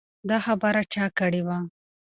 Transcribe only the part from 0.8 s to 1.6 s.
چا کړې وه؟